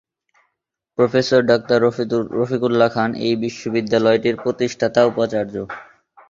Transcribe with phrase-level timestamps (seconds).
[0.97, 1.77] Professor doctor
[2.35, 5.55] Rafiq Ullah Khan এই বিশ্ববিদ্যালয়টির প্রতিষ্ঠাতা উপাচার্য।